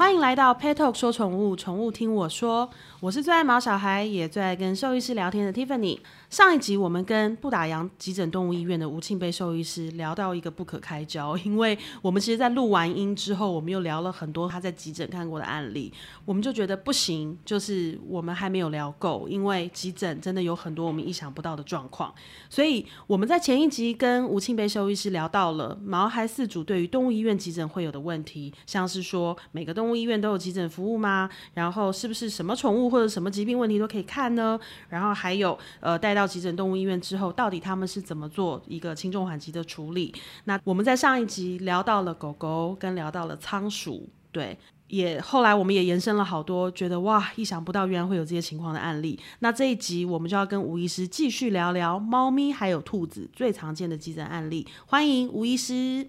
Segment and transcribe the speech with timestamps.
[0.00, 2.70] 欢迎来到 Pet Talk 说宠物，宠物听我说。
[3.00, 5.98] 我是最爱毛小孩，也最爱跟兽医师聊天的 Tiffany。
[6.30, 15.92] 上一集我们跟不打烊急诊动物医院的吴庆贝兽医师聊到一个不可开交， 因为我们其实，在录完音之后，我们又聊了很多他在急诊看过的案例，
[16.24, 22.14] 我们就觉得不行，就是我们还没有聊够，因为急诊真的有很多我们意想不到的状况。
[22.48, 31.28] 所以我们在前一集跟吴庆贝兽医师聊到了毛孩饲主对于动物医院急诊会有的问题，像是说每个动物医院都有急诊服务吗？
[31.54, 32.90] 然后是不是什么宠物？
[32.90, 34.58] 或者什么疾病问题都可以看呢？
[34.88, 40.14] 然后还有，呃，带到急诊动物医院之后，到底他们是怎么做一个轻重缓急的处理？
[40.44, 44.58] 那我们在上一集聊到了狗狗，跟聊到了仓鼠，对，
[44.88, 49.18] 也后来我们也延伸了好多，觉得哇，意想不到，原来会有这些情况的案例。
[49.38, 54.66] 那这一集我们就要跟吴医师继续聊聊猫咪还有兔子最常见的急诊案例。
[54.86, 56.06] 欢迎吴医师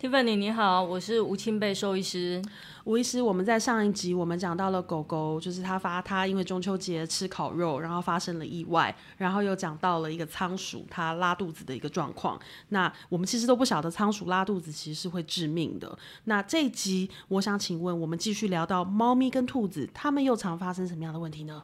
[0.00, 2.42] ，Tiffany 你好，我是吴清贝兽医师。
[2.84, 12.40] 吴医师，我们在上一集我们讲到了狗狗，就是他发他因为中秋节吃烤肉，然后发生了意外，然后又讲到了一个仓鼠它拉肚子的一个状况。
[12.70, 15.98] 那我们其实都不晓得仓鼠拉肚子其实是会致命的。
[16.24, 21.62] 那这一集我想请问，我们继续聊到猫咪跟兔子，它们又常发生什么样的问题呢？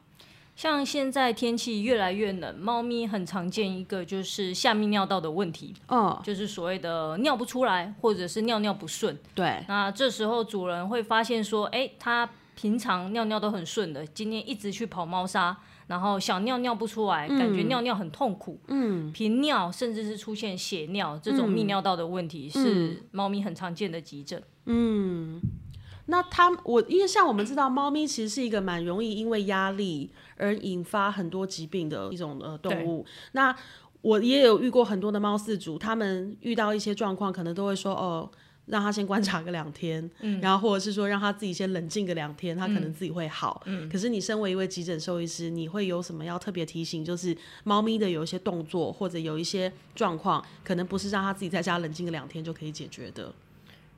[0.57, 9.15] 像现在天气越来越冷，猫咪很常见一个就是下泌尿道的问题，哦，就是所谓的尿不出来，或者是尿尿不顺。
[9.35, 25.39] 对，那这时候主人会发现说，哎，它平常尿尿都很顺的，今天一直去跑猫砂，然后想尿尿不出来，嗯、感觉尿尿很痛苦，嗯，频尿甚至是出现血尿这种泌尿道的问题，嗯、是猫咪很常见的急症，嗯。
[26.09, 33.05] 那它，我因为像我们知道，猫咪其实是一个蛮容易因为压力而引发很多疾病的一种呃动物。
[33.33, 33.55] 那
[34.01, 38.29] 我也有遇过很多的猫饲主，他们遇到一些状况，可能都会说哦，
[38.67, 43.61] 让他先观察个两天，嗯，然后或者是说让他自己先冷静个两天，他可能自己会好。
[43.65, 47.03] 嗯，可是你身为一位急诊兽医师，你会有什么要特别提醒？
[47.03, 53.33] 就是猫咪的有一些动作或者有一些状况，可能不是让他自己在家冷静个两天就可以解决的。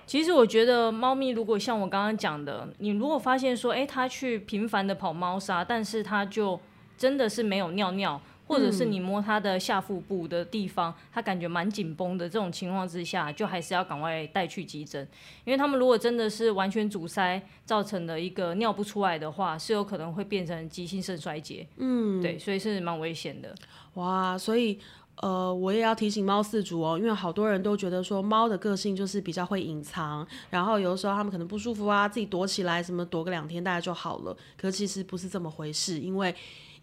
[0.10, 6.60] 其实我觉得猫咪如果像我刚刚讲的，你如果发现说，哎，它去频繁的跑猫砂，但是它就
[6.98, 15.08] 真的是没有尿尿，或者是你摸它的下腹部的地方，它感觉蛮紧绷的这种情况之下，就还是要赶快带去急诊，
[15.46, 21.68] 因为他们如果真的是完全阻塞造成的一个尿不出来的话，是有可能会变成急性肾衰竭。
[21.78, 23.54] 嗯，对，所以是蛮危险的。
[23.94, 24.80] 哇，所以。
[25.22, 34.36] 呃，我也要提醒猫饲主哦，因为好多人都觉得说猫的个性就是比较会隐藏，然后有的时候他们可能不舒服啊，自己躲起来，什么躲个两天大概就好了。
[34.58, 36.34] 可其实不是这么回事，因为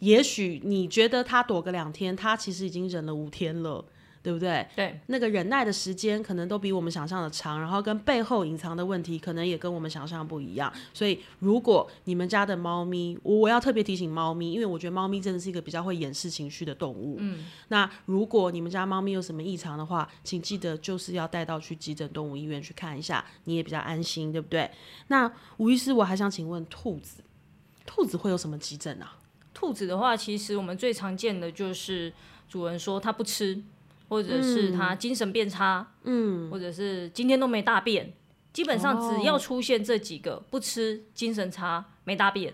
[0.01, 3.83] 也许你觉得他躲个两天，他其实已经忍了五天了。
[4.27, 4.67] 对不对？
[4.75, 10.73] 对，那个忍耐的时间可能都比我们想象的长，然后跟背后隐藏的问题可能也跟我们想象不一样。
[10.93, 17.19] 所以，如果你们家的猫咪，我我要特别提醒猫咪，因为我觉得猫咪真的是一个比较会掩饰情绪的动物。
[17.21, 24.69] 嗯，那如果你们家猫咪有什么异常的话，请记得就是要带到去急诊动物医院去看一下，你也比较安心，对不对？
[25.07, 27.23] 那吴医师，我还想请问兔子，
[27.87, 29.19] 兔子会有什么急诊啊？
[29.55, 32.13] 兔子的话，其实我们最常见的就是
[32.49, 33.63] 主人说它不吃。
[34.09, 38.13] 或者是他精神变差，嗯，或者是今天都没大便，
[38.53, 42.53] 基本上只要出现这几个，不吃、精神差、没大便，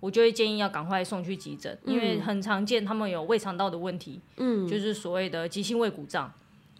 [0.00, 6.32] 我就会建议要赶快送去急诊，因为很常见他们有胃肠道的问题，嗯，就是所谓的急性胃鼓胀。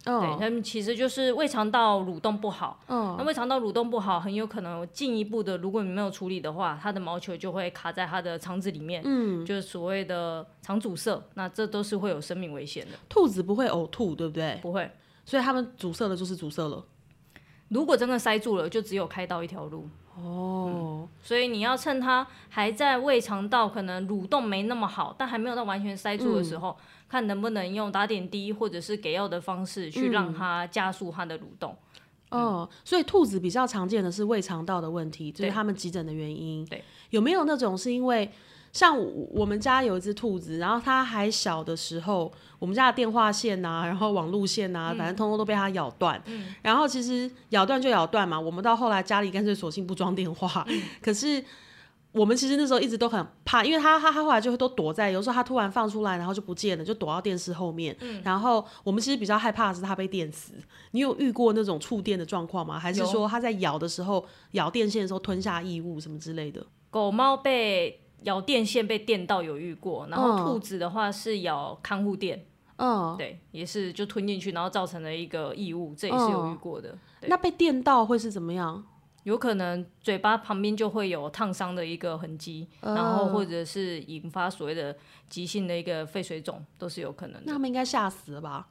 [0.05, 0.21] Oh.
[0.21, 2.77] 对，他们其实就是胃肠道蠕动不好。
[2.87, 3.15] Oh.
[3.17, 11.23] 那胃肠道蠕动不好，很有可能进一步的，如果你没有处理的话，它的毛球就会卡在它的肠子里面，嗯，就是所谓的肠阻塞。
[11.35, 12.97] 那这都是会有生命危险的。
[13.07, 14.59] 兔子不会呕吐，对不对？
[14.61, 14.91] 不会，
[15.23, 16.83] 所以他们阻塞了就是阻塞了。
[17.69, 19.87] 如果真的塞住了，就只有开刀一条路。
[20.15, 20.69] 哦、oh.
[20.69, 26.71] 嗯，所以你要趁它还在胃肠道可能蠕动没那么好，但还没有到完全塞住的时候。
[26.71, 26.83] 嗯
[27.13, 31.77] 看能不能用打点滴或者是给药的方式去让它加速它的蠕动。
[32.31, 32.41] 嗯。
[32.41, 36.65] 哦，所以兔子比较常见的是胃肠道的问题，这、就是他们急诊的原因。
[36.65, 38.27] 对，有没有那种是因为
[38.71, 38.97] 像
[39.31, 46.19] 我们家有一只兔子，然后它还小的时候，我们家的电话线啊，然后网路线啊，反正通通都被它咬断。
[46.25, 46.55] 嗯。
[46.63, 50.65] 然后其实咬断就咬断嘛，我们到后来家里干脆索性不装电话。
[50.67, 50.81] 嗯。
[50.99, 51.43] 可是。
[52.13, 57.95] 我们其实那时候一直都很怕，因为他他他后来就会都躲在，有时候他突然放出来，然后就不见了，就躲到电视后面。
[58.01, 58.21] 嗯。
[58.23, 60.53] 然后我们其实比较害怕的是他被电死。
[60.91, 62.77] 你有遇过那种触电的状况吗？
[62.77, 66.63] 还是说他在咬的时候咬电线的时候吞下异物什么之类的？
[66.91, 72.45] 狗猫被咬电线被电到有遇过，然后兔子的话是咬看护垫。
[72.75, 73.15] 嗯。
[73.17, 76.89] 对，也是就吞进去，然后造成了一个异物，这也是有遇过的。
[77.21, 77.27] 嗯。
[77.29, 78.85] 那被电到会是怎么样？
[79.23, 84.95] 有可能嘴巴旁边就会有烫伤的一个痕迹，呃、然后或者是引发所谓的
[85.29, 87.43] 急性的一个肺水肿，都是有可能的。
[87.45, 88.67] 那他们应该吓死了吧？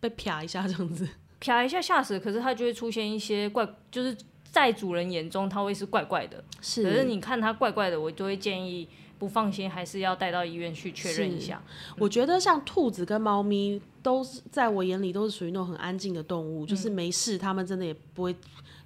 [0.00, 1.08] 被啪一下这样子，
[1.38, 4.16] 啪一下吓死，可是它就会出现一些怪，就是
[4.50, 6.42] 在主人眼中它会是怪怪的。
[6.60, 11.62] 是，可是你看它怪怪的，我就会建议不放心，还是要带到医院去确认一下。
[11.98, 18.34] 我觉得像兔子跟猫咪都是在我眼里都是属于那种很安静的动物，嗯、就是没事，它们真的也不会。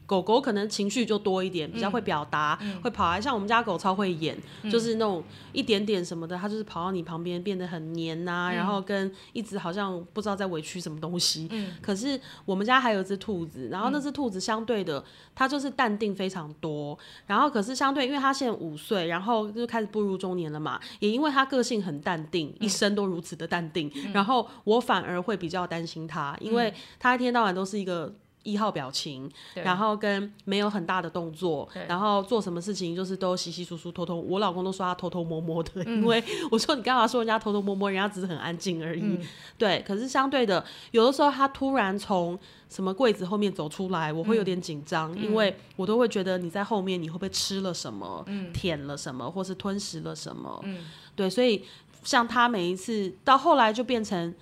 [0.04, 3.20] 狗狗可能情绪就多一点，比较会表达，嗯、会跑来。
[3.20, 5.22] 像我们家狗超会演，嗯、就是那种
[5.52, 11.48] 一点点什么的，它就是跑到你旁边，变得很黏呐、啊，嗯、然后跟一直好像不知道在委屈什么东西。
[11.50, 15.02] 嗯、可是我们家还有一只兔子，然后那只兔子相对的，
[15.34, 16.98] 它就是淡定非常多。
[17.26, 23.90] 然后可是相对，因为它现在五岁，然后就开始步入中年了嘛，也因为它个性很淡定，一生都如此的淡定。
[23.94, 28.12] 嗯、然后我反而会比较担心它，因为它一天到晚都是一个。
[28.42, 34.16] 一号表情，然后跟没有很大的动作，然后做什么事情就是都稀稀疏疏、偷偷。
[34.16, 39.00] 我老公都说他偷偷摸摸的，嗯、因为 我说你干嘛说人家偷偷摸摸，人家只是很安静而已。
[39.02, 39.20] 嗯、
[39.56, 50.60] 对，可是相对的，有的时候他突然从什么柜子后面走出来，我会有点紧张，嗯、因为我都会觉得你在后面，你会不会吃了什么，嗯、舔了什么，或是吞食了什么？
[50.64, 50.84] 嗯、
[51.14, 51.64] 对，所以
[52.02, 54.34] 像他每一次到后来就变成。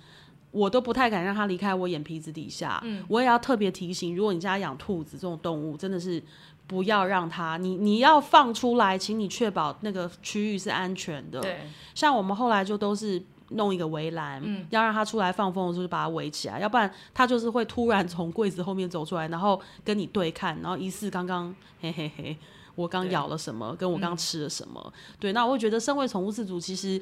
[0.51, 2.81] 我都不太敢让它离开我眼皮子底下。
[2.83, 6.21] 嗯，我也要特别提醒，如果你家养兔子这种动物，真的是
[6.67, 11.39] 不要让它，你你要放出来，请你确保那个区域是安全的。
[11.39, 11.61] 对，
[11.95, 22.37] 像我们后来就都是弄一个围栏，嗯，要让它出来放风的时候就把它围起来，要不然它就是会突然从柜子后面走出来，然后跟你对看，然后疑似刚刚嘿嘿嘿，
[22.75, 24.81] 我刚咬了什么，跟我刚吃了什么。
[24.85, 27.01] 嗯、对，那我会觉得身为宠物饲主，其实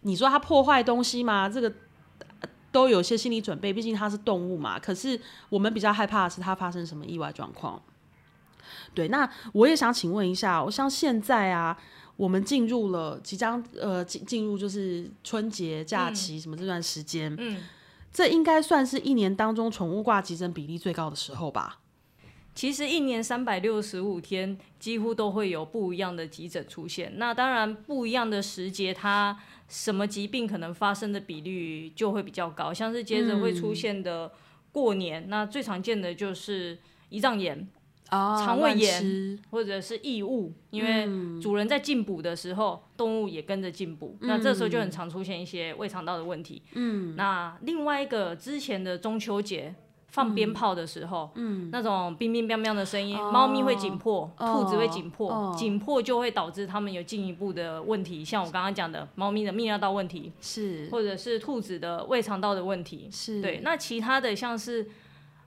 [0.00, 1.48] 你说它破坏东西吗？
[1.48, 1.72] 这个。
[2.72, 4.78] 都有些心理准备，毕竟它是动物嘛。
[4.78, 7.80] 可是我们比较害怕的是它发生什么意外状况。
[8.94, 11.78] 对，那我也想请问一下，我像现在啊，
[12.16, 17.60] 我们进入了即将呃进进入就是春节假期什么这段时间，嗯，嗯，
[18.12, 21.78] 这应该算是一年当中宠物挂急诊比例最高的时候吧？
[22.54, 27.14] 其实一年三百六十五天，几乎都会有不一样的急诊出现。
[27.16, 29.34] 那当然，不一样的时节，它
[29.72, 32.74] 什么疾病可能发生的比率就会比较高。
[32.74, 34.30] 像是接着会出现的
[34.70, 36.78] 过年，嗯、那最常见的就是
[37.10, 37.66] 胰脏炎、
[38.10, 46.60] 肠、哦、胃炎或者是异物，因为主人在进补的时候，嗯、动物也跟着进补，嗯、那这时候就很常出现一些胃肠道的问题。
[46.74, 49.74] 嗯，那另外一个之前的中秋节。
[50.12, 63.60] 放鞭炮的时候，嗯，那种乒乒乓乓的声音，猫咪会紧迫，兔子会紧迫，紧迫就会导致它们有进一步的问题，像我刚刚讲的，猫咪的泌尿道问题是，或者是兔子的胃肠道的问题是，对。
[63.64, 64.86] 那其他的像是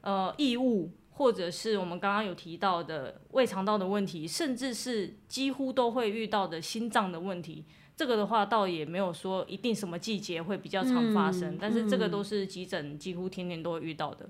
[0.02, 7.64] 呃异物，或者是我们刚刚有提到的胃肠道的问题，甚至是几乎都会遇到的心脏的问题，
[7.96, 14.28] 这个的话倒也没有说一定什么季节会比较常发生，但是这个都是急诊几乎天天都会遇到的。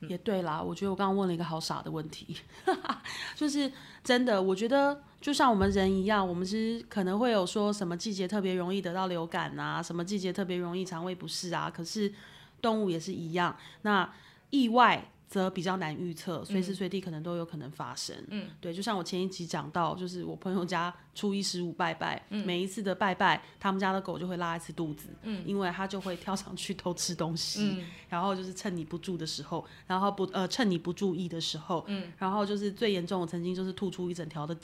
[0.00, 2.36] 也对啦，我觉得我刚刚问了一个好傻的问题，
[3.34, 3.70] 就是
[4.04, 12.12] 真的，我觉得就像我们人一样，我们是可能会有说什么季节特别容易得到流感啊，什么季节特别容易肠胃不适啊，可是
[12.60, 14.12] 动物也是一样，那
[14.50, 15.10] 意外。
[15.28, 18.16] 则比较难预测，随时随地可能都有可能发生。
[18.28, 34.56] 嗯，对，就像我前一集讲到，就是我朋友家初一十五拜拜，嗯、每一次的拜拜，他们家的狗就会拉一次肚子，嗯，因为它就会跳上去偷吃东西，嗯、 然后就是趁你不注的时候，然后不呃趁你不注意的时候，嗯，然后就是最严重的曾经就是吐出一整条的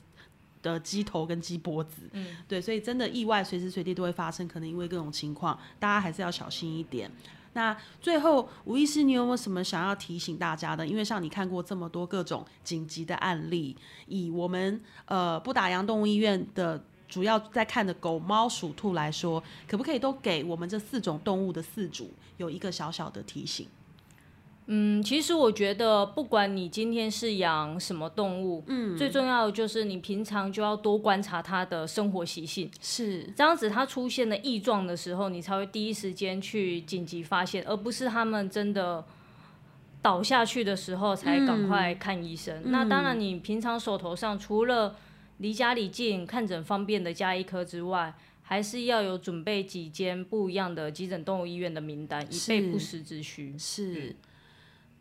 [0.62, 7.10] 的鸡头跟鸡脖子，嗯，对，所以真的意外随时随地都会发生，可能因为各种情况，大家还是要小心一点。
[7.54, 10.86] 那最后，吴医师，你有没有什么想要提醒大家的？
[10.86, 23.68] 因为像你看过这么多各种紧急的案例，以我们呃不打烊动物医院的主要在看的狗、猫、鼠、兔来说，可不可以都给我们这四种动物的饲主有一个小小的提醒？
[24.66, 39.04] 嗯，其实我觉得，不管你今天是养什么动物，嗯，最重要的就是你平常就要多观察它的生活习性，是这样子，它出现了异状的时候，你才会第一时间去紧急发现，而不是他们真的
[40.00, 42.62] 倒下去的时候才赶快看医生。
[42.64, 44.96] 嗯，那当然，你平常手头上除了
[45.38, 53.54] 离家里近、看诊方便的加医科之外，还是要有准备几间不一样的急诊动物医院的名单，以备不时之需。
[53.58, 53.94] 是。
[53.94, 54.16] 是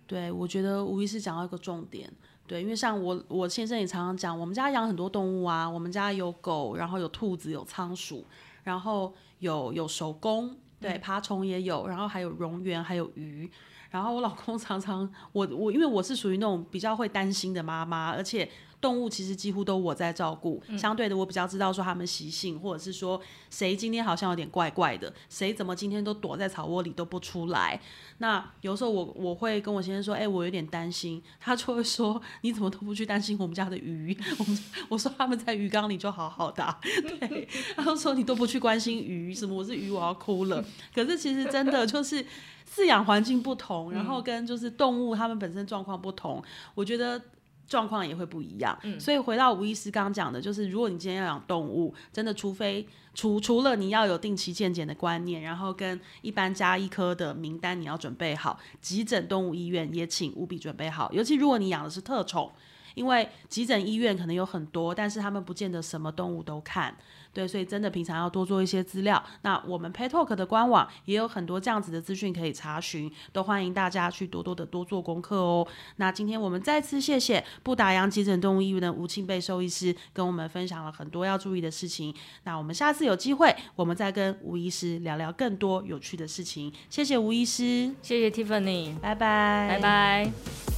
[0.06, 2.12] 对，我觉得无疑是讲到一个重点，
[2.46, 8.26] 对，因为像我，我先生也常常讲，我们家养很多动物啊，我们家有狗，然后有兔子，有仓鼠，
[8.64, 13.50] 然后有有手工，对，爬虫也有，然后还有蝾螈，还有鱼，
[13.90, 18.50] 然后我老公 常常，我我因为我是属于那种比较会担心的妈妈，而且。
[18.84, 23.18] 动物其实几乎都我在照顾，相对的我比较知道说他们习性，或者是说
[23.50, 27.80] 谁今天好像有点怪怪的，谁怎么今天都躲在草窝里都不出来。
[28.18, 34.14] 那有时候我我会跟我先生说，哎、欸，我有点担心，他就会说你怎么都不去担心我们家的鱼？
[34.38, 37.48] 我们我说他们在鱼缸里就好好的、啊，对，
[37.78, 40.62] 他就说你都不去关心鱼什么，我是鱼我要哭了。
[40.94, 42.22] 可是其实真的就是
[42.70, 46.44] 饲养环境不同，然后跟就是动物它们本身状况不同，
[46.76, 47.22] 我觉得。
[47.68, 62.52] 状况也会不一样，嗯，所以回到吴医师刚刚讲的，就是如果你今天要养动物，真的除非除除了你要有定期健检的观念，然后跟一般加医科的名单你要准备好，急诊动物医院也请务必准备好，尤其如果你养的是特宠，
[62.96, 66.96] 因为急诊医院可能有很多，但是他们不见得什么动物都看。
[67.34, 69.22] 对，所以真的平常要多做一些资料。
[69.42, 75.68] 那我们 PetTalk 的官网也有很多这样子的资讯可以查询，都欢迎大家去多多的多做功课哦。
[75.96, 82.14] 那今天我们再次谢谢不打烊急诊动物医院的吴庆贝兽医师跟我们分享了很多要注意的事情。
[82.44, 86.72] 那我们下次有机会，我们再跟吴医师聊聊更多有趣的事情。
[86.88, 90.73] 谢谢吴医师，谢谢 Tiffany，拜拜，拜拜。